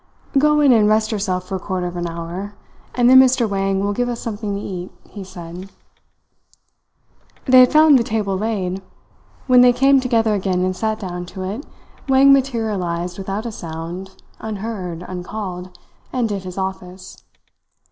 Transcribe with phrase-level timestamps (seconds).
[0.35, 2.55] "Go in and rest yourself for a quarter of an hour;
[2.95, 3.47] and then Mr.
[3.47, 5.69] Wang will give us something to eat," he said.
[7.45, 8.81] They had found the table laid.
[9.45, 11.67] When they came together again and sat down to it,
[12.09, 15.77] Wang materialized without a sound, unheard, uncalled,
[16.11, 17.23] and did his office.